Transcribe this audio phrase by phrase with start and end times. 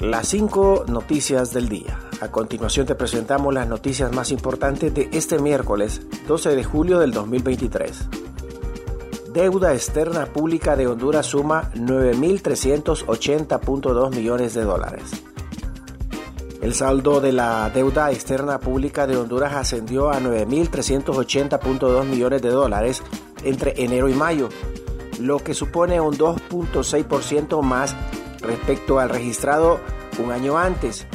[0.00, 2.00] las cinco noticias del día.
[2.20, 7.12] A continuación te presentamos las noticias más importantes de este miércoles 12 de julio del
[7.12, 8.08] 2023.
[9.32, 15.10] Deuda externa pública de Honduras suma 9.380.2 millones de dólares.
[16.62, 23.02] El saldo de la deuda externa pública de Honduras ascendió a 9.380.2 millones de dólares
[23.44, 24.48] entre enero y mayo,
[25.20, 27.94] lo que supone un 2.6% más
[28.46, 29.80] respecto al registrado
[30.18, 31.06] un año antes,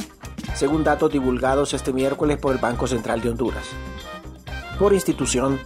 [0.54, 3.64] según datos divulgados este miércoles por el Banco Central de Honduras.
[4.78, 5.58] Por institución,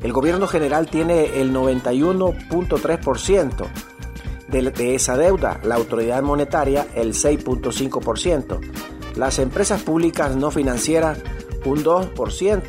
[0.00, 3.66] el gobierno general tiene el 91.3%
[4.48, 8.58] de, esa deuda, la autoridad monetaria el 6.5%,
[9.16, 11.18] las empresas públicas no financieras
[11.64, 12.62] un 2%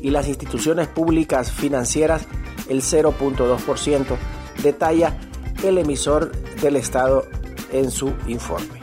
[0.00, 2.26] y las instituciones públicas financieras
[2.68, 4.16] el 0.2%,
[4.62, 5.16] detalla
[5.62, 7.24] el emisor del Estado
[7.72, 8.80] en su informe.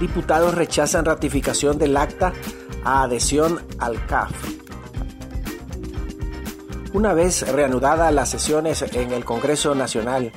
[0.00, 2.32] Diputados rechazan ratificación del acta
[2.84, 4.32] a adhesión al CAF.
[6.92, 10.32] Una vez reanudadas las sesiones en el Congreso Nacional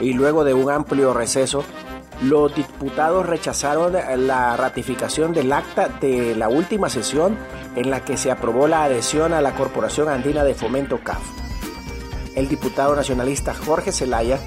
[0.00, 1.64] y luego de un amplio receso,
[2.22, 3.94] los diputados rechazaron
[4.26, 7.36] la ratificación del acta de la última sesión
[7.74, 11.45] en la que se aprobó la adhesión a la Corporación Andina de Fomento CAF.
[12.36, 14.38] El diputado nacionalista Jorge Zelaya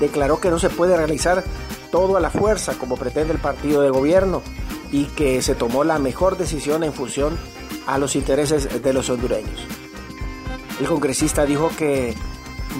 [0.00, 1.44] declaró que no se puede realizar
[1.92, 4.42] todo a la fuerza como pretende el partido de gobierno
[4.90, 7.38] y que se tomó la mejor decisión en función
[7.86, 9.60] a los intereses de los hondureños.
[10.80, 12.14] El congresista dijo que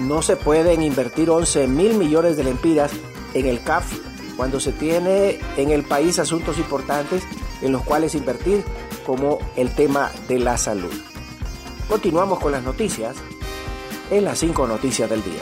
[0.01, 2.91] no se pueden invertir 11 mil millones de lempiras
[3.33, 3.85] en el CAF
[4.35, 7.23] cuando se tiene en el país asuntos importantes
[7.61, 8.63] en los cuales invertir,
[9.05, 10.91] como el tema de la salud.
[11.87, 13.15] Continuamos con las noticias
[14.11, 15.41] en las cinco noticias del día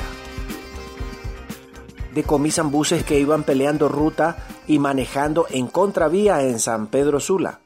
[2.14, 4.38] decomisan buses que iban peleando ruta
[4.68, 7.60] y manejando en contravía en San Pedro Sula.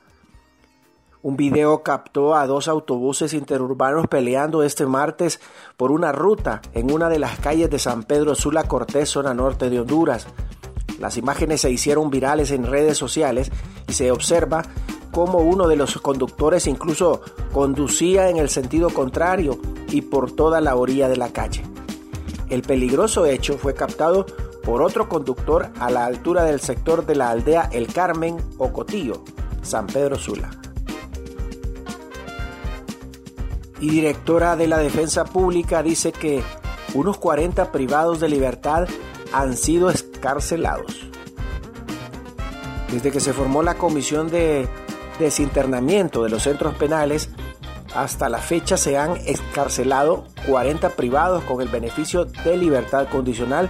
[1.21, 5.41] Un video captó a dos autobuses interurbanos peleando este martes
[5.75, 9.69] por una ruta en una de las calles de San Pedro Sula Cortés, zona norte
[9.69, 10.27] de Honduras.
[10.99, 13.51] Las imágenes se hicieron virales en redes sociales
[13.87, 14.63] y se observa
[15.17, 19.57] cómo uno de los conductores incluso conducía en el sentido contrario
[19.89, 21.63] y por toda la orilla de la calle.
[22.51, 24.27] El peligroso hecho fue captado
[24.63, 29.23] por otro conductor a la altura del sector de la aldea El Carmen o Cotillo,
[29.63, 30.51] San Pedro Sula.
[33.79, 36.43] Y directora de la Defensa Pública dice que
[36.93, 38.87] unos 40 privados de libertad
[39.33, 41.07] han sido escarcelados.
[42.91, 44.69] Desde que se formó la Comisión de
[45.19, 47.29] Desinternamiento de los Centros Penales,
[47.95, 53.69] hasta la fecha se han escarcelado 40 privados con el beneficio de libertad condicional,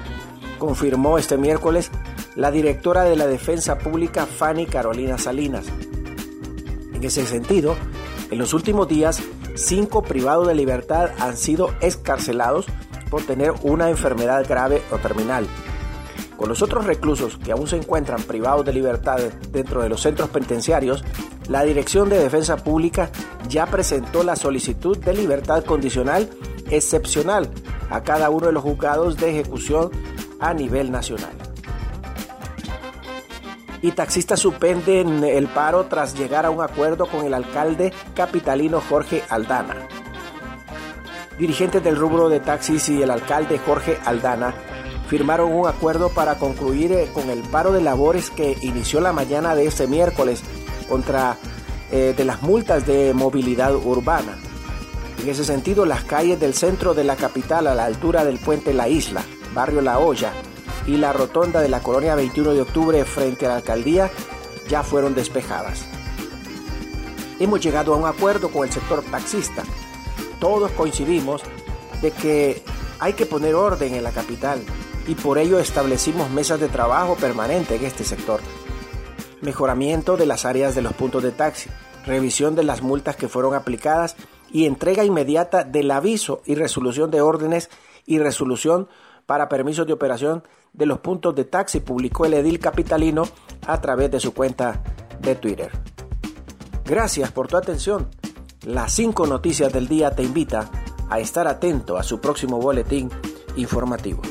[0.59, 1.91] confirmó este miércoles
[2.36, 5.66] la directora de la Defensa Pública Fanny Carolina Salinas.
[6.94, 7.75] En ese sentido,
[8.31, 9.22] en los últimos días,
[9.56, 12.66] cinco privados de libertad han sido escarcelados
[13.09, 15.47] por tener una enfermedad grave o terminal.
[16.38, 19.18] Con los otros reclusos que aún se encuentran privados de libertad
[19.52, 21.03] dentro de los centros penitenciarios,
[21.50, 23.09] la Dirección de Defensa Pública
[23.50, 26.30] ya presentó la solicitud de libertad condicional
[26.70, 27.50] excepcional
[27.90, 29.90] a cada uno de los juzgados de ejecución
[30.40, 31.31] a nivel nacional.
[33.81, 39.24] Y taxistas suspenden el paro tras llegar a un acuerdo con el alcalde capitalino Jorge
[39.30, 39.75] Aldana.
[41.40, 44.54] Dirigentes del rubro de taxis y el alcalde Jorge Aldana
[45.07, 49.56] firmaron un acuerdo para concluir eh, con el paro de labores que inició la mañana
[49.56, 50.44] de este miércoles
[50.88, 51.38] contra
[51.91, 54.38] eh, de las multas de movilidad urbana.
[55.22, 58.73] En ese sentido, las calles del centro de la capital a la altura del puente
[58.73, 59.23] La Isla,
[59.53, 60.34] barrio La Hoya
[60.85, 64.12] y la rotonda de la colonia 21 de octubre frente a la alcaldía
[64.69, 65.85] ya fueron despejadas.
[67.39, 69.63] Hemos llegado a un acuerdo con el sector taxista.
[70.39, 71.42] Todos coincidimos
[72.01, 72.63] de que
[73.00, 74.62] hay que poner orden en la capital
[75.07, 78.42] y por ello establecimos mesas de trabajo permanente en este sector.
[79.42, 81.69] Mejoramiento de las áreas de los puntos de taxi,
[82.06, 84.15] revisión de las multas que fueron aplicadas
[84.51, 87.69] y entrega inmediata del aviso y resolución de órdenes
[88.06, 88.88] y resolución
[89.25, 90.44] para permisos de operación
[90.74, 93.24] de los puntos de taxi, publicó el edil capitalino
[93.65, 94.83] a través de su cuenta
[95.19, 95.71] de Twitter.
[96.86, 98.09] Gracias por tu atención.
[98.65, 100.69] Las cinco noticias del día te invita
[101.09, 103.09] a estar atento a su próximo boletín
[103.56, 104.21] informativo.